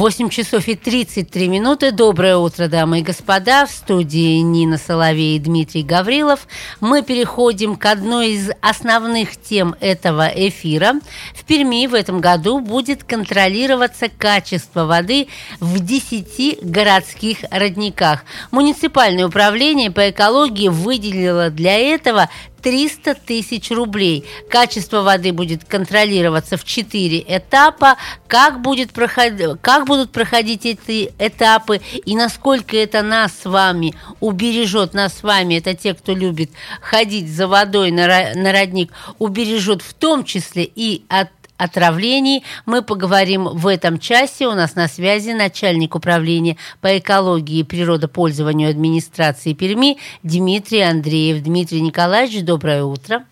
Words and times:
8 0.00 0.30
часов 0.30 0.66
и 0.66 0.76
33 0.76 1.48
минуты. 1.48 1.92
Доброе 1.92 2.38
утро, 2.38 2.68
дамы 2.68 3.00
и 3.00 3.02
господа. 3.02 3.66
В 3.66 3.70
студии 3.70 4.38
Нина 4.38 4.78
Соловей 4.78 5.36
и 5.36 5.38
Дмитрий 5.38 5.82
Гаврилов. 5.82 6.48
Мы 6.80 7.02
переходим 7.02 7.76
к 7.76 7.84
одной 7.84 8.30
из 8.30 8.48
основных 8.62 9.36
тем 9.36 9.76
этого 9.78 10.26
эфира. 10.34 10.94
В 11.34 11.44
Перми 11.44 11.86
в 11.86 11.92
этом 11.92 12.22
году 12.22 12.60
будет 12.60 13.04
контролироваться 13.04 14.08
качество 14.08 14.86
воды 14.86 15.28
в 15.60 15.78
10 15.80 16.60
городских 16.62 17.40
родниках. 17.50 18.24
Муниципальное 18.52 19.26
управление 19.26 19.90
по 19.90 20.08
экологии 20.08 20.68
выделило 20.68 21.50
для 21.50 21.76
этого 21.76 22.30
300 22.62 23.14
тысяч 23.14 23.70
рублей. 23.70 24.24
Качество 24.48 25.02
воды 25.02 25.32
будет 25.32 25.64
контролироваться 25.64 26.56
в 26.56 26.64
4 26.64 27.24
этапа. 27.26 27.96
Как, 28.26 28.60
будет 28.62 28.92
проход... 28.92 29.58
как 29.60 29.86
будут 29.86 30.12
проходить 30.12 30.66
эти 30.66 31.12
этапы 31.18 31.80
и 32.04 32.16
насколько 32.16 32.76
это 32.76 33.02
нас 33.02 33.32
с 33.42 33.44
вами 33.44 33.94
убережет, 34.20 34.94
нас 34.94 35.18
с 35.18 35.22
вами, 35.22 35.54
это 35.54 35.74
те, 35.74 35.94
кто 35.94 36.14
любит 36.14 36.50
ходить 36.80 37.28
за 37.28 37.48
водой 37.48 37.90
на, 37.90 38.06
на 38.34 38.52
родник, 38.52 38.92
убережет 39.18 39.82
в 39.82 39.94
том 39.94 40.24
числе 40.24 40.64
и 40.64 41.04
от 41.08 41.28
отравлений. 41.60 42.42
Мы 42.64 42.82
поговорим 42.82 43.44
в 43.44 43.66
этом 43.66 43.98
часе. 43.98 44.48
У 44.48 44.52
нас 44.52 44.74
на 44.74 44.88
связи 44.88 45.32
начальник 45.32 45.94
управления 45.94 46.56
по 46.80 46.98
экологии 46.98 47.58
и 47.58 47.64
природопользованию 47.64 48.70
администрации 48.70 49.52
Перми 49.52 49.98
Дмитрий 50.22 50.80
Андреев. 50.80 51.42
Дмитрий 51.42 51.82
Николаевич, 51.82 52.42
доброе 52.42 52.84
утро. 52.84 53.24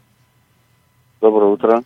Доброе 1.20 1.52
утро. 1.52 1.82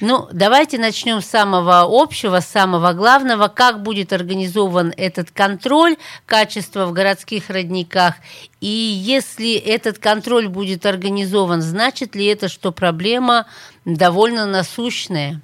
Ну, 0.00 0.28
давайте 0.32 0.78
начнем 0.78 1.20
с 1.20 1.26
самого 1.26 1.80
общего, 1.88 2.38
с 2.38 2.46
самого 2.46 2.92
главного. 2.92 3.48
Как 3.48 3.82
будет 3.82 4.12
организован 4.12 4.92
этот 4.96 5.32
контроль 5.32 5.96
качества 6.24 6.86
в 6.86 6.92
городских 6.92 7.50
родниках? 7.50 8.14
И 8.60 8.68
если 8.68 9.54
этот 9.54 9.98
контроль 9.98 10.46
будет 10.46 10.86
организован, 10.86 11.62
значит 11.62 12.14
ли 12.14 12.26
это, 12.26 12.48
что 12.48 12.70
проблема 12.70 13.46
довольно 13.84 14.46
насущная? 14.46 15.40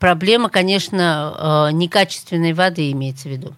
Проблема, 0.00 0.48
конечно, 0.48 1.68
э, 1.70 1.72
некачественной 1.72 2.54
воды 2.54 2.90
имеется 2.90 3.28
в 3.28 3.32
виду. 3.32 3.52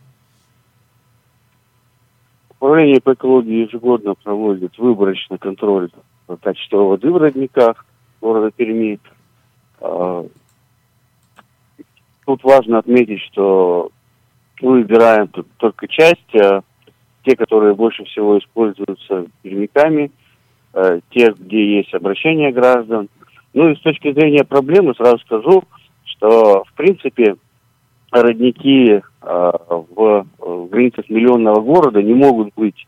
Управление 2.51 3.01
по 3.01 3.15
экологии 3.15 3.67
ежегодно 3.67 4.15
проводит 4.15 4.77
выборочный 4.77 5.39
контроль 5.39 5.91
качества 6.41 6.79
воды 6.79 7.11
в 7.11 7.17
родниках 7.17 7.85
города 8.21 8.51
Перми. 8.51 9.01
А, 9.81 10.25
тут 12.25 12.45
важно 12.45 12.79
отметить, 12.79 13.21
что 13.33 13.91
мы 14.61 14.83
выбираем 14.83 15.29
только 15.57 15.89
часть, 15.89 16.35
а 16.37 16.63
те, 17.25 17.37
которые 17.37 17.75
больше 17.75 18.05
всего 18.05 18.39
используются 18.39 19.27
пермяками, 19.43 20.13
а, 20.73 21.01
те, 21.11 21.35
где 21.37 21.79
есть 21.79 21.93
обращение 21.95 22.53
граждан. 22.53 23.09
Ну 23.55 23.71
и 23.71 23.77
с 23.77 23.81
точки 23.81 24.13
зрения 24.13 24.45
проблемы 24.45 24.95
сразу 24.95 25.19
скажу, 25.19 25.65
что, 26.23 26.63
в 26.65 26.73
принципе, 26.75 27.35
родники 28.13 28.93
э, 28.93 29.03
в, 29.23 30.27
границах 30.71 31.09
миллионного 31.11 31.61
города 31.61 32.01
не 32.01 32.15
могут 32.15 32.55
быть 32.55 32.87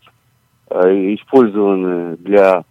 э, 0.70 1.14
использованы 1.14 2.16
для 2.18 2.64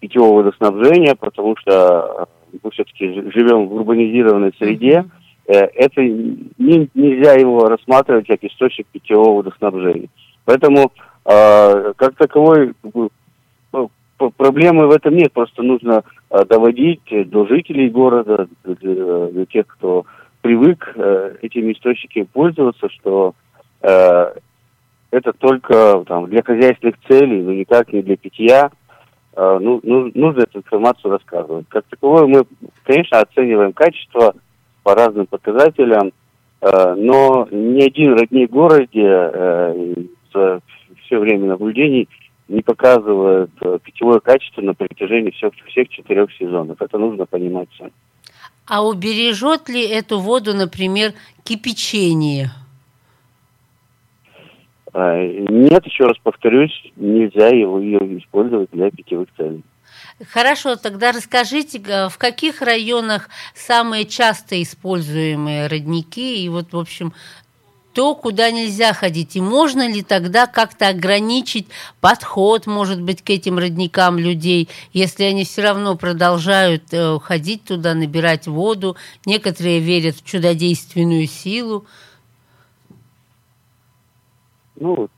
питьевого 0.00 0.42
водоснабжения, 0.42 1.14
потому 1.14 1.56
что 1.58 2.28
мы 2.62 2.70
все-таки 2.72 3.30
живем 3.30 3.68
в 3.68 3.74
урбанизированной 3.74 4.52
среде. 4.58 5.04
Э, 5.46 5.66
это 5.74 6.02
не, 6.02 6.88
нельзя 6.92 7.34
его 7.34 7.68
рассматривать 7.68 8.26
как 8.26 8.42
источник 8.42 8.88
питьевого 8.88 9.36
водоснабжения. 9.36 10.08
Поэтому 10.44 10.90
э, 11.24 11.92
как 11.96 12.16
таковой 12.16 12.72
ну, 12.92 13.90
проблемы 14.36 14.88
в 14.88 14.90
этом 14.90 15.14
нет, 15.14 15.32
просто 15.32 15.62
нужно 15.62 16.02
э, 16.02 16.19
доводить 16.30 17.02
до 17.30 17.46
жителей 17.46 17.90
города, 17.90 18.48
для 18.64 19.46
тех, 19.46 19.66
кто 19.66 20.06
привык 20.40 20.92
э, 20.94 21.36
этими 21.42 21.72
источниками 21.72 22.24
пользоваться, 22.24 22.88
что 22.88 23.34
э, 23.82 24.32
это 25.10 25.32
только 25.32 26.04
там, 26.06 26.26
для 26.26 26.42
хозяйственных 26.42 26.96
целей, 27.08 27.42
но 27.42 27.52
никак 27.52 27.92
не 27.92 28.02
для 28.02 28.16
питья. 28.16 28.70
Э, 29.36 29.58
ну, 29.60 29.80
ну, 29.82 30.10
нужно 30.14 30.42
эту 30.42 30.58
информацию 30.58 31.12
рассказывать. 31.12 31.66
Как 31.68 31.84
таковое 31.86 32.26
мы, 32.26 32.44
конечно, 32.84 33.20
оцениваем 33.20 33.72
качество 33.72 34.34
по 34.82 34.94
разным 34.94 35.26
показателям, 35.26 36.12
э, 36.60 36.94
но 36.94 37.46
ни 37.50 37.82
один 37.82 38.14
родник 38.14 38.50
городе 38.50 39.04
э, 39.04 39.94
за 40.32 40.60
все 41.04 41.18
время 41.18 41.48
наблюдений 41.48 42.08
не 42.50 42.62
показывает 42.62 43.50
э, 43.60 43.78
питьевое 43.82 44.18
качество 44.20 44.60
на 44.60 44.74
протяжении 44.74 45.30
всех, 45.30 45.52
всех 45.68 45.88
четырех 45.88 46.32
сезонов. 46.32 46.82
Это 46.82 46.98
нужно 46.98 47.24
понимать 47.24 47.70
всем. 47.70 47.92
А 48.66 48.84
убережет 48.84 49.68
ли 49.68 49.86
эту 49.86 50.18
воду, 50.18 50.52
например, 50.52 51.12
кипячение? 51.44 52.50
А, 54.92 55.16
нет, 55.24 55.86
еще 55.86 56.06
раз 56.06 56.16
повторюсь, 56.22 56.72
нельзя 56.96 57.48
его, 57.48 57.78
ее 57.78 58.18
использовать 58.18 58.70
для 58.72 58.90
питьевых 58.90 59.28
целей. 59.36 59.62
Хорошо, 60.28 60.74
тогда 60.76 61.12
расскажите, 61.12 61.78
в 62.08 62.18
каких 62.18 62.62
районах 62.62 63.28
самые 63.54 64.04
часто 64.04 64.60
используемые 64.60 65.68
родники 65.68 66.44
и 66.44 66.48
вот, 66.48 66.72
в 66.72 66.78
общем, 66.78 67.12
то, 67.92 68.14
куда 68.14 68.50
нельзя 68.50 68.92
ходить. 68.92 69.36
И 69.36 69.40
можно 69.40 69.88
ли 69.88 70.02
тогда 70.02 70.46
как-то 70.46 70.88
ограничить 70.88 71.68
подход, 72.00 72.66
может 72.66 73.02
быть, 73.02 73.22
к 73.22 73.30
этим 73.30 73.58
родникам 73.58 74.18
людей, 74.18 74.68
если 74.92 75.24
они 75.24 75.44
все 75.44 75.62
равно 75.62 75.96
продолжают 75.96 76.84
э, 76.92 77.18
ходить 77.20 77.64
туда, 77.64 77.94
набирать 77.94 78.46
воду. 78.46 78.96
Некоторые 79.26 79.80
верят 79.80 80.16
в 80.16 80.24
чудодейственную 80.24 81.26
силу. 81.26 81.84
Ну, 84.76 85.08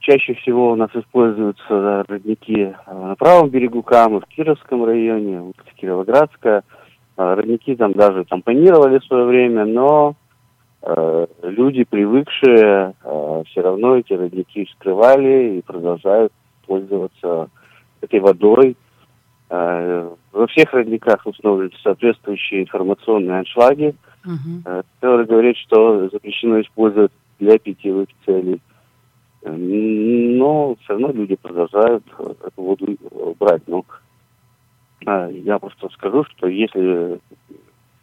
чаще 0.00 0.34
всего 0.34 0.72
у 0.72 0.76
нас 0.76 0.90
используются 0.94 2.04
родники 2.08 2.74
э, 2.74 2.74
на 2.92 3.14
правом 3.16 3.48
берегу 3.48 3.82
Камы, 3.82 4.20
в 4.20 4.26
Кировском 4.26 4.84
районе, 4.84 5.40
в 5.40 5.74
Кировоградская. 5.76 6.62
Э, 7.16 7.34
родники 7.34 7.74
там 7.76 7.92
даже 7.92 8.24
тампонировали 8.24 8.98
в 8.98 9.04
свое 9.04 9.24
время, 9.24 9.64
но 9.64 10.14
люди, 11.42 11.84
привыкшие, 11.84 12.94
э, 13.02 13.42
все 13.46 13.60
равно 13.60 13.96
эти 13.96 14.12
родники 14.12 14.68
скрывали 14.72 15.58
и 15.58 15.62
продолжают 15.62 16.32
пользоваться 16.66 17.50
этой 18.00 18.20
водой. 18.20 18.76
Э, 19.50 20.10
во 20.32 20.46
всех 20.46 20.72
родниках 20.72 21.26
установлены 21.26 21.72
соответствующие 21.82 22.62
информационные 22.62 23.40
аншлаги, 23.40 23.94
uh-huh. 24.24 24.84
которые 25.00 25.26
говорят, 25.26 25.56
что 25.56 26.08
запрещено 26.10 26.60
использовать 26.60 27.12
для 27.38 27.58
питьевых 27.58 28.08
целей. 28.24 28.60
Но 29.42 30.76
все 30.82 30.92
равно 30.92 31.12
люди 31.12 31.36
продолжают 31.36 32.04
эту 32.18 32.62
воду 32.62 32.86
брать. 33.38 33.62
Ну, 33.68 33.84
я 35.04 35.58
просто 35.60 35.88
скажу, 35.90 36.24
что 36.24 36.48
если 36.48 37.20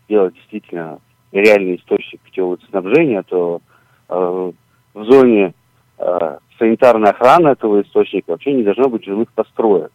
делать 0.07 0.33
действительно 0.35 1.00
реальный 1.41 1.77
источник 1.77 2.21
питьевого 2.21 2.57
снабжения, 2.69 3.24
то 3.24 3.62
э, 4.09 4.51
в 4.94 5.03
зоне 5.06 5.53
э, 5.97 6.38
санитарной 6.59 7.12
охраны 7.12 7.50
этого 7.50 7.81
источника 7.81 8.31
вообще 8.31 8.53
не 8.53 8.63
должно 8.63 8.89
быть 8.89 9.06
жилых 9.06 9.31
построек. 9.33 9.91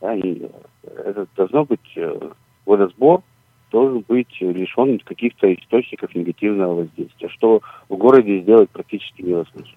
Да, 0.00 0.14
и 0.14 0.42
это 0.82 1.26
должно 1.36 1.64
быть 1.64 1.80
э, 1.96 2.30
водосбор 2.64 3.22
должен 3.70 4.04
быть 4.06 4.40
лишен 4.40 4.98
каких-то 5.00 5.52
источников 5.52 6.14
негативного 6.14 6.74
воздействия, 6.74 7.28
что 7.30 7.62
в 7.88 7.96
городе 7.96 8.40
сделать 8.40 8.70
практически 8.70 9.22
невозможно. 9.22 9.76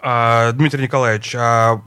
А, 0.00 0.52
Дмитрий 0.52 0.84
Николаевич, 0.84 1.34
а 1.36 1.80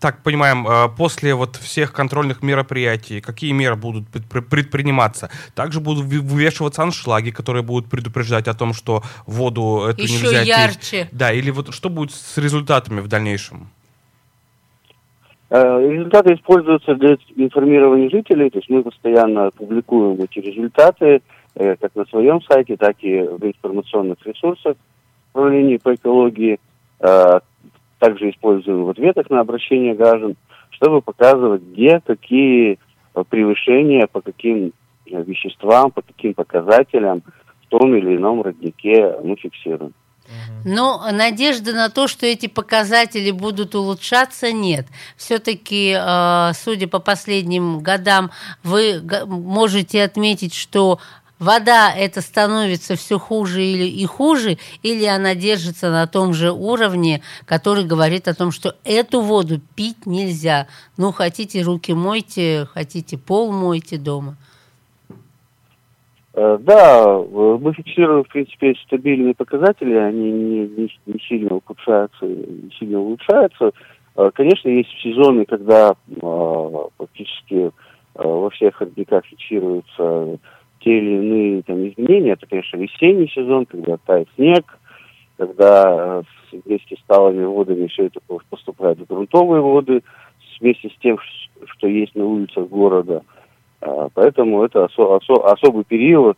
так 0.00 0.22
понимаем, 0.22 0.66
э, 0.66 0.88
после 0.96 1.34
вот 1.34 1.56
всех 1.56 1.92
контрольных 1.92 2.42
мероприятий, 2.42 3.20
какие 3.20 3.52
меры 3.52 3.76
будут 3.76 4.04
предприниматься? 4.08 5.30
Также 5.54 5.80
будут 5.80 6.04
вывешиваться 6.04 6.82
аншлаги, 6.82 7.30
которые 7.30 7.62
будут 7.62 7.90
предупреждать 7.90 8.48
о 8.48 8.54
том, 8.54 8.72
что 8.72 9.02
воду 9.26 9.84
эту 9.88 10.02
Еще 10.02 10.24
нельзя 10.24 10.42
ярче. 10.42 11.02
пить. 11.04 11.08
Да, 11.12 11.32
или 11.32 11.50
вот 11.50 11.74
что 11.74 11.90
будет 11.90 12.12
с 12.12 12.38
результатами 12.38 13.00
в 13.00 13.08
дальнейшем? 13.08 13.68
Э, 15.50 15.80
результаты 15.80 16.34
используются 16.34 16.94
для 16.94 17.16
информирования 17.36 18.08
жителей, 18.08 18.48
то 18.50 18.58
есть 18.58 18.70
мы 18.70 18.82
постоянно 18.82 19.50
публикуем 19.50 20.22
эти 20.22 20.38
результаты, 20.38 21.20
э, 21.56 21.76
как 21.76 21.94
на 21.94 22.06
своем 22.06 22.40
сайте, 22.42 22.76
так 22.76 22.96
и 23.00 23.20
в 23.20 23.44
информационных 23.44 24.18
ресурсах 24.24 24.76
управления 25.32 25.78
по 25.78 25.94
экологии. 25.94 26.58
Э, 28.00 28.06
также 28.06 28.30
используем 28.30 28.84
в 28.84 28.90
ответах 28.90 29.30
на 29.30 29.40
обращение 29.40 29.94
граждан, 29.94 30.36
чтобы 30.70 31.02
показывать, 31.02 31.62
где 31.62 32.00
какие 32.00 32.78
превышения, 33.28 34.06
по 34.06 34.20
каким 34.20 34.72
веществам, 35.06 35.90
по 35.90 36.02
каким 36.02 36.34
показателям 36.34 37.22
в 37.64 37.68
том 37.68 37.94
или 37.94 38.16
ином 38.16 38.42
роднике 38.42 39.16
мы 39.22 39.36
фиксируем. 39.36 39.92
Но 40.64 41.02
надежды 41.10 41.72
на 41.72 41.88
то, 41.88 42.06
что 42.06 42.24
эти 42.24 42.46
показатели 42.46 43.32
будут 43.32 43.74
улучшаться, 43.74 44.52
нет. 44.52 44.86
Все-таки, 45.16 45.96
э, 45.98 46.52
судя 46.54 46.86
по 46.86 47.00
последним 47.00 47.80
годам, 47.80 48.30
вы 48.62 49.02
можете 49.26 50.04
отметить, 50.04 50.54
что 50.54 51.00
вода 51.40 51.92
это 51.92 52.20
становится 52.20 52.94
все 52.94 53.18
хуже 53.18 53.64
или 53.64 53.88
и 53.88 54.06
хуже, 54.06 54.58
или 54.84 55.04
она 55.04 55.34
держится 55.34 55.90
на 55.90 56.06
том 56.06 56.32
же 56.32 56.52
уровне, 56.52 57.22
который 57.46 57.84
говорит 57.84 58.28
о 58.28 58.34
том, 58.34 58.52
что 58.52 58.76
эту 58.84 59.20
воду 59.22 59.60
пить 59.74 60.06
нельзя. 60.06 60.68
Ну, 60.96 61.10
хотите 61.10 61.62
руки 61.62 61.92
мойте, 61.92 62.66
хотите 62.72 63.18
пол 63.18 63.50
мойте 63.50 63.96
дома. 63.96 64.36
Э, 66.34 66.58
да, 66.60 67.18
мы 67.18 67.72
фиксируем, 67.72 68.24
в 68.24 68.28
принципе, 68.28 68.74
стабильные 68.86 69.34
показатели, 69.34 69.94
они 69.94 70.30
не, 70.30 70.58
не, 70.68 70.90
не 71.06 71.20
сильно 71.20 71.56
ухудшаются, 71.56 72.26
не 72.26 72.70
сильно 72.78 73.00
улучшаются. 73.00 73.72
Э, 74.16 74.30
конечно, 74.34 74.68
есть 74.68 74.90
сезоны, 75.02 75.44
когда 75.44 75.94
э, 76.08 76.88
практически 76.96 77.72
во 78.14 78.50
всех 78.50 78.80
родниках 78.80 79.24
фиксируются 79.24 80.38
те 80.80 80.98
или 80.98 81.10
иные 81.10 81.62
там, 81.62 81.86
изменения. 81.88 82.32
Это, 82.32 82.46
конечно, 82.46 82.76
весенний 82.76 83.28
сезон, 83.28 83.66
когда 83.66 83.96
тает 83.98 84.28
снег, 84.36 84.78
когда 85.36 86.22
вместе 86.52 86.96
с 86.96 87.06
талыми 87.06 87.44
водами 87.44 87.86
все 87.86 88.06
это 88.06 88.20
поступает 88.50 88.98
в 88.98 89.06
грунтовые 89.06 89.62
воды, 89.62 90.02
вместе 90.60 90.88
с 90.88 91.00
тем, 91.00 91.18
что 91.66 91.86
есть 91.86 92.14
на 92.14 92.24
улицах 92.24 92.68
города– 92.68 93.22
а, 93.80 94.08
поэтому 94.12 94.62
это 94.62 94.84
осо- 94.84 95.16
осо- 95.16 95.44
особый 95.52 95.84
период, 95.84 96.36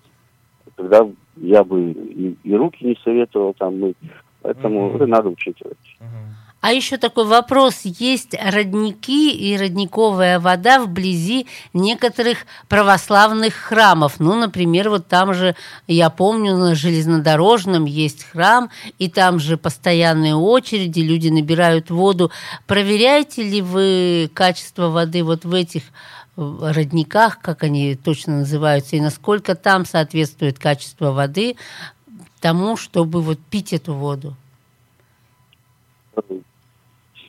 когда 0.76 1.08
я 1.36 1.64
бы 1.64 1.90
и, 1.90 2.36
и 2.44 2.54
руки 2.54 2.84
не 2.84 2.96
советовал 3.02 3.54
там 3.54 3.80
мыть. 3.80 3.96
Поэтому 4.42 4.90
mm-hmm. 4.90 4.96
это 4.96 5.06
надо 5.06 5.28
учитывать. 5.28 5.78
Mm-hmm. 6.00 6.51
А 6.62 6.72
еще 6.72 6.96
такой 6.96 7.24
вопрос. 7.24 7.80
Есть 7.82 8.36
родники 8.40 9.32
и 9.32 9.56
родниковая 9.56 10.38
вода 10.38 10.80
вблизи 10.80 11.48
некоторых 11.72 12.46
православных 12.68 13.52
храмов. 13.52 14.20
Ну, 14.20 14.36
например, 14.36 14.88
вот 14.88 15.08
там 15.08 15.34
же, 15.34 15.56
я 15.88 16.08
помню, 16.08 16.56
на 16.56 16.76
железнодорожном 16.76 17.84
есть 17.84 18.22
храм, 18.22 18.70
и 19.00 19.10
там 19.10 19.40
же 19.40 19.56
постоянные 19.56 20.36
очереди, 20.36 21.00
люди 21.00 21.30
набирают 21.30 21.90
воду. 21.90 22.30
Проверяете 22.68 23.42
ли 23.42 23.60
вы 23.60 24.30
качество 24.32 24.88
воды 24.88 25.24
вот 25.24 25.44
в 25.44 25.52
этих 25.52 25.82
родниках, 26.36 27.40
как 27.40 27.64
они 27.64 27.96
точно 27.96 28.38
называются, 28.38 28.94
и 28.94 29.00
насколько 29.00 29.56
там 29.56 29.84
соответствует 29.84 30.60
качество 30.60 31.10
воды 31.10 31.56
тому, 32.40 32.76
чтобы 32.76 33.20
вот 33.20 33.40
пить 33.50 33.72
эту 33.72 33.94
воду? 33.94 34.36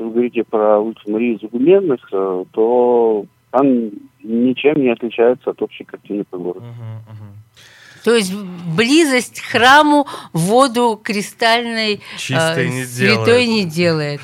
Если 0.04 0.10
вы 0.10 0.12
говорите 0.12 0.44
про 0.44 0.80
улицу 0.80 1.02
Марии 1.08 1.40
Загуменных, 1.42 2.02
э, 2.12 2.46
то 2.52 3.26
там 3.52 3.66
ничем 4.22 4.82
не 4.82 4.90
отличается 4.90 5.52
от 5.52 5.62
общей 5.62 5.84
картины 5.84 6.24
по 6.24 6.38
городу. 6.38 6.66
То 8.04 8.16
есть 8.16 8.34
близость 8.76 9.40
к 9.40 9.46
храму 9.46 10.08
воду 10.34 11.00
кристальной 11.02 12.02
Чистой 12.18 12.66
э, 12.66 12.70
не 12.70 12.84
святой 12.84 13.46
делает. 13.46 13.50
не 13.50 13.66
делает. 13.66 14.22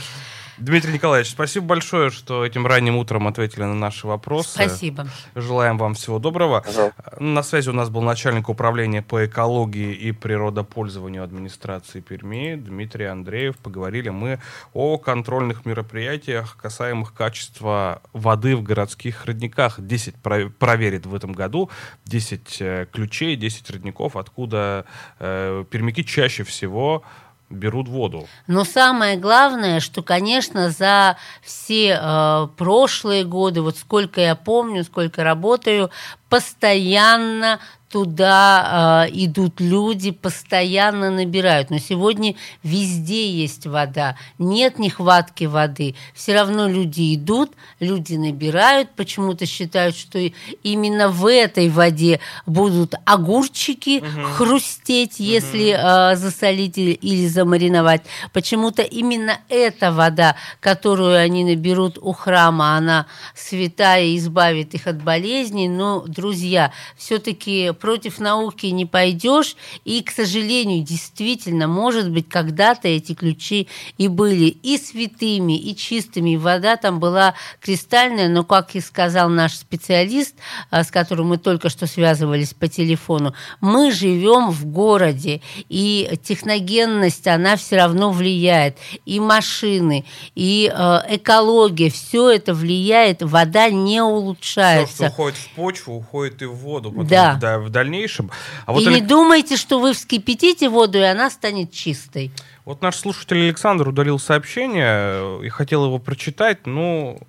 Дмитрий 0.59 0.94
Николаевич, 0.94 1.31
спасибо 1.31 1.67
большое, 1.67 2.09
что 2.09 2.45
этим 2.45 2.67
ранним 2.67 2.97
утром 2.97 3.27
ответили 3.27 3.61
на 3.63 3.75
наши 3.75 4.06
вопросы. 4.07 4.50
Спасибо. 4.50 5.07
Желаем 5.33 5.77
вам 5.77 5.94
всего 5.94 6.19
доброго. 6.19 6.63
Ага. 6.67 6.91
На 7.19 7.44
связи 7.44 7.69
у 7.69 7.73
нас 7.73 7.89
был 7.89 8.01
начальник 8.01 8.50
управления 8.50 9.01
по 9.01 9.25
экологии 9.25 9.94
и 9.94 10.11
природопользованию 10.11 11.23
администрации 11.23 12.01
Перми 12.01 12.56
Дмитрий 12.56 13.06
Андреев. 13.06 13.57
Поговорили 13.57 14.09
мы 14.09 14.39
о 14.73 14.97
контрольных 14.97 15.65
мероприятиях, 15.65 16.57
касаемых 16.57 17.13
качества 17.13 18.01
воды 18.11 18.56
в 18.57 18.63
городских 18.63 19.25
родниках. 19.25 19.79
10 19.79 20.15
про- 20.15 20.50
проверит 20.50 21.06
в 21.06 21.15
этом 21.15 21.31
году, 21.31 21.69
10 22.06 22.57
э, 22.59 22.85
ключей, 22.91 23.38
10 23.38 23.69
родников, 23.71 24.17
откуда 24.17 24.85
э, 25.19 25.63
пермяки 25.69 26.03
чаще 26.03 26.44
всего 26.44 27.03
берут 27.50 27.88
воду. 27.88 28.28
Но 28.48 28.63
самое 28.63 29.18
главное, 29.18 29.80
что, 29.80 30.04
конечно, 30.04 30.69
за 30.69 31.18
все 31.42 32.00
э, 32.00 32.48
прошлые 32.57 33.24
годы, 33.24 33.62
вот 33.62 33.78
сколько 33.78 34.22
я 34.22 34.36
помню, 34.36 34.84
сколько 34.84 35.24
работаю, 35.24 35.90
постоянно 36.30 37.60
туда 37.90 39.08
э, 39.08 39.12
идут 39.14 39.60
люди, 39.60 40.12
постоянно 40.12 41.10
набирают. 41.10 41.70
Но 41.70 41.80
сегодня 41.80 42.36
везде 42.64 43.30
есть 43.30 43.66
вода, 43.66 44.16
нет 44.38 44.80
нехватки 44.80 45.46
воды. 45.46 45.96
Все 46.14 46.36
равно 46.36 46.68
люди 46.68 47.16
идут, 47.16 47.52
люди 47.80 48.14
набирают, 48.16 48.92
почему-то 48.96 49.46
считают, 49.46 49.96
что 49.96 50.20
именно 50.64 51.10
в 51.10 51.26
этой 51.26 51.70
воде 51.70 52.20
будут 52.46 52.94
огурчики 53.06 54.00
угу. 54.00 54.28
хрустеть, 54.36 55.20
если 55.20 55.74
угу. 55.74 55.81
э, 55.81 56.16
засолить 56.16 56.78
или 56.78 57.28
замариновать. 57.28 58.04
Почему-то 58.34 58.84
именно 58.84 59.40
эта 59.50 59.92
вода, 59.92 60.36
которую 60.60 61.18
они 61.18 61.44
наберут 61.44 61.98
у 62.00 62.14
храма, 62.14 62.78
она 62.78 63.08
святая 63.34 64.04
и 64.04 64.18
избавит 64.18 64.76
их 64.76 64.86
от 64.86 65.02
болезней. 65.02 65.68
Но, 65.68 66.06
друзья, 66.19 66.73
все-таки 66.97 67.71
против 67.71 68.19
науки 68.19 68.68
не 68.68 68.85
пойдешь. 68.85 69.56
И, 69.85 70.04
к 70.04 70.11
сожалению, 70.11 70.83
действительно, 70.83 71.68
может 71.68 72.11
быть, 72.11 72.28
когда-то 72.28 72.88
эти 72.88 73.14
ключи 73.14 73.68
и 73.97 74.07
были 74.07 74.45
и 74.45 74.78
святыми, 74.78 75.57
и 75.57 75.76
чистыми. 75.76 76.35
Вода 76.35 76.76
там 76.76 76.99
была 76.99 77.35
кристальная, 77.61 78.28
но, 78.28 78.44
как 78.44 78.76
и 78.76 78.81
сказал 78.81 79.30
наш 79.30 79.54
специалист, 79.54 80.35
а, 80.69 80.83
с 80.83 80.92
которым 80.92 81.28
мы 81.28 81.38
только 81.38 81.69
что 81.69 81.88
связывались 81.88 82.54
по 82.54 82.68
телефону, 82.68 83.33
мы 83.61 83.92
живем 83.92 84.52
в 84.52 84.66
городе, 84.66 85.42
и 85.69 86.09
техногенность, 86.23 87.28
она 87.28 87.56
все 87.56 87.78
равно 87.78 88.11
влияет. 88.11 88.78
И 89.06 89.19
машины, 89.19 90.06
и 90.35 90.71
э, 90.73 90.99
экология, 91.09 91.90
все 91.90 92.31
это 92.31 92.54
влияет, 92.54 93.21
вода 93.21 93.69
не 93.69 94.02
улучшается. 94.02 94.94
Все, 94.94 95.06
что 95.06 95.14
уходит 95.14 95.38
в 95.38 95.49
почву, 95.49 95.97
уходит 96.09 96.42
и 96.42 96.45
в 96.45 96.56
воду. 96.56 96.92
Потом, 96.92 97.07
да. 97.07 97.37
да 97.39 97.59
в 97.59 97.69
дальнейшем. 97.69 98.31
А 98.66 98.73
вот 98.73 98.81
и 98.81 98.87
Олег... 98.87 99.01
не 99.01 99.07
думайте, 99.07 99.57
что 99.57 99.80
вы 99.80 99.94
вскипятите 99.94 100.69
воду, 100.69 100.97
и 100.97 101.01
она 101.01 101.30
станет 101.30 101.71
чистой. 101.71 102.31
Вот 102.66 102.81
наш 102.81 102.97
слушатель 102.97 103.45
Александр 103.45 103.87
удалил 103.87 104.19
сообщение 104.19 105.44
и 105.44 105.49
хотел 105.49 105.85
его 105.85 105.97
прочитать. 105.97 106.68
Ну, 106.68 107.19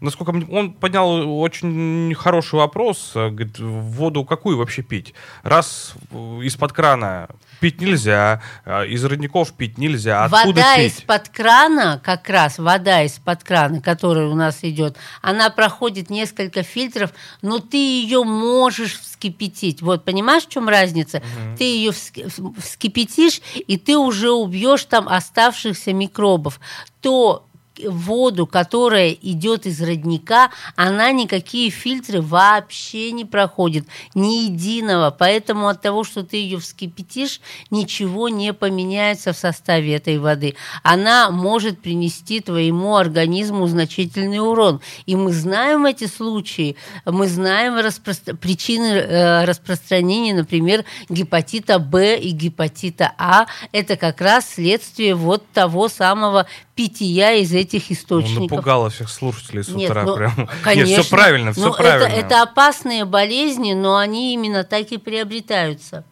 насколько 0.00 0.30
он 0.30 0.72
поднял 0.72 1.40
очень 1.40 2.14
хороший 2.14 2.56
вопрос. 2.56 3.12
Говорит, 3.14 3.58
воду 3.58 4.24
какую 4.24 4.58
вообще 4.58 4.82
пить? 4.82 5.14
Раз 5.42 5.94
из-под 6.12 6.72
крана 6.72 7.28
пить 7.60 7.80
нельзя, 7.80 8.42
а 8.64 8.84
из 8.84 9.04
родников 9.04 9.52
пить 9.54 9.78
нельзя. 9.78 10.24
Откуда 10.24 10.46
вода 10.46 10.76
пить? 10.76 10.98
из-под 10.98 11.28
крана, 11.30 12.00
как 12.04 12.28
раз 12.28 12.58
вода 12.58 13.02
из-под 13.02 13.42
крана, 13.42 13.80
которая 13.80 14.26
у 14.26 14.34
нас 14.34 14.58
идет, 14.62 14.96
она 15.22 15.48
проходит 15.50 16.10
несколько 16.10 16.62
фильтров, 16.62 17.12
но 17.40 17.58
ты 17.58 17.78
ее 17.78 18.22
можешь 18.22 18.98
вскипятить. 18.98 19.80
Вот 19.80 20.04
понимаешь, 20.04 20.44
в 20.44 20.50
чем 20.50 20.68
разница? 20.68 21.18
Угу. 21.18 21.56
Ты 21.56 21.64
ее 21.64 21.92
вскипятишь, 21.92 23.40
и 23.54 23.78
ты 23.78 23.96
уже 23.96 24.30
убьешь 24.30 24.73
там 24.82 25.08
оставшихся 25.08 25.92
микробов. 25.92 26.60
То 27.00 27.44
воду, 27.88 28.46
которая 28.46 29.10
идет 29.10 29.66
из 29.66 29.80
родника, 29.80 30.50
она 30.76 31.12
никакие 31.12 31.70
фильтры 31.70 32.20
вообще 32.20 33.12
не 33.12 33.24
проходит, 33.24 33.86
ни 34.14 34.44
единого. 34.44 35.14
Поэтому 35.16 35.68
от 35.68 35.82
того, 35.82 36.04
что 36.04 36.22
ты 36.22 36.36
ее 36.36 36.58
вскипятишь, 36.58 37.40
ничего 37.70 38.28
не 38.28 38.52
поменяется 38.52 39.32
в 39.32 39.36
составе 39.36 39.94
этой 39.94 40.18
воды. 40.18 40.54
Она 40.82 41.30
может 41.30 41.80
принести 41.80 42.40
твоему 42.40 42.96
организму 42.96 43.66
значительный 43.66 44.38
урон. 44.38 44.80
И 45.06 45.16
мы 45.16 45.32
знаем 45.32 45.86
эти 45.86 46.06
случаи, 46.06 46.76
мы 47.04 47.26
знаем 47.26 47.78
распро... 47.78 48.14
причины 48.40 48.84
э, 48.84 49.44
распространения, 49.44 50.34
например, 50.34 50.84
гепатита 51.08 51.78
Б 51.78 52.18
и 52.18 52.30
гепатита 52.30 53.12
А. 53.18 53.46
Это 53.72 53.96
как 53.96 54.20
раз 54.20 54.54
следствие 54.54 55.14
вот 55.14 55.44
того 55.52 55.88
самого 55.88 56.46
питья 56.74 57.32
из 57.32 57.52
этих 57.52 57.63
Ну, 57.72 57.78
источников. 57.90 58.50
напугала 58.50 58.90
всех 58.90 59.08
слушателей 59.08 59.64
с 59.64 59.68
Нет, 59.68 59.90
утра 59.90 60.04
ну, 60.04 60.16
прям. 60.16 60.48
Конечно. 60.62 60.90
Нет, 60.90 61.00
все 61.00 61.10
правильно, 61.10 61.52
все 61.52 61.60
Но 61.60 61.72
правильно. 61.72 62.12
Это, 62.12 62.26
это 62.26 62.42
опасные 62.42 63.04
болезни, 63.04 63.72
но 63.72 63.96
они 63.96 64.34
именно 64.34 64.64
так 64.64 64.92
и 64.92 64.98
приобретаются. 64.98 66.04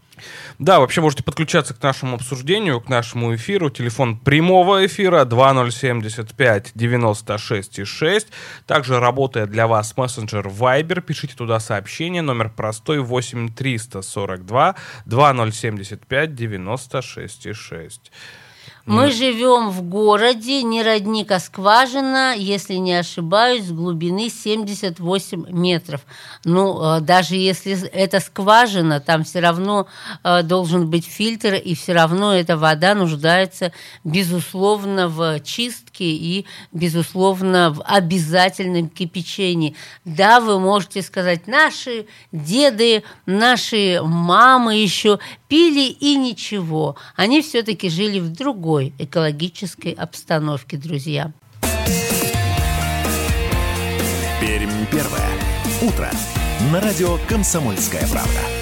Да, 0.59 0.81
вообще 0.81 1.01
можете 1.01 1.23
подключаться 1.23 1.75
к 1.75 1.83
нашему 1.83 2.17
обсуждению, 2.17 2.81
к 2.81 2.89
нашему 2.89 3.35
эфиру. 3.35 3.71
Телефон 3.71 4.17
прямого 4.19 4.87
эфира 4.87 5.25
2075 5.25 6.73
96 6.75 7.87
6. 7.87 8.27
Также 8.67 9.01
работает 9.01 9.51
для 9.51 9.67
вас 9.67 9.97
мессенджер 9.97 10.47
Viber. 10.47 11.01
Пишите 11.01 11.35
туда 11.35 11.61
сообщение. 11.61 12.23
Номер 12.23 12.51
простой 12.51 13.01
8 13.01 13.55
342 13.55 14.75
2075 15.07 16.35
96 16.35 17.55
6. 17.55 18.13
Мы 18.85 19.13
живем 19.13 19.71
в 19.71 19.83
городе, 19.83 20.65
не 20.65 20.83
родник, 20.83 21.31
а 21.31 21.39
скважина, 21.39 22.35
если 22.37 22.75
не 22.75 22.95
ошибаюсь, 22.95 23.67
с 23.67 23.71
глубины 23.71 24.29
78 24.29 25.45
метров. 25.51 26.01
Ну, 26.45 26.97
э, 26.97 27.01
даже 27.01 27.37
если 27.37 27.81
это 27.89 28.19
скважина, 28.19 28.99
там 28.99 29.23
все 29.23 29.39
равно 29.39 29.87
э, 30.25 30.43
должен 30.43 30.91
быть 30.91 31.07
фильтр, 31.07 31.55
и 31.55 31.77
все 31.77 31.93
равно 31.93 32.35
эта 32.35 32.57
вода 32.57 32.97
нуждается, 32.97 33.73
безусловно, 34.03 35.09
в 35.09 35.39
чистке 35.41 36.05
и, 36.05 36.45
безусловно, 36.73 37.73
в 37.73 37.83
обязательном 37.83 38.89
кипячении. 38.89 39.77
Да, 40.05 40.41
вы 40.41 40.59
можете 40.59 41.03
сказать, 41.03 41.47
наши 41.47 42.07
деды, 42.33 43.05
наши 43.27 44.01
мамы 44.03 44.75
еще 44.75 45.21
пили 45.53 45.91
и 45.91 46.17
ничего. 46.17 46.97
Они 47.15 47.43
все-таки 47.43 47.91
жили 47.91 48.21
в 48.21 48.33
другой 48.33 48.95
экологической 48.99 49.93
обстановке, 49.93 50.79
друзья. 50.79 51.31
Пермь 54.41 54.87
первое. 54.91 55.31
Утро. 55.83 56.11
На 56.73 56.81
радио 56.81 57.19
«Комсомольская 57.29 58.09
правда». 58.09 58.62